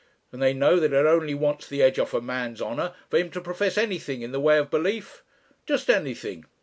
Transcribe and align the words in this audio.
And 0.31 0.41
they 0.41 0.51
know 0.55 0.79
that 0.79 0.93
it 0.93 1.05
only 1.05 1.35
wants 1.35 1.67
the 1.69 1.83
edge 1.83 1.99
off 1.99 2.15
a 2.15 2.21
man's 2.21 2.59
honour, 2.59 2.95
for 3.11 3.19
him 3.19 3.29
to 3.29 3.39
profess 3.39 3.77
anything 3.77 4.23
in 4.23 4.31
the 4.31 4.39
way 4.39 4.57
of 4.57 4.71
belief. 4.71 5.21
Just 5.67 5.91
anything. 5.91 6.45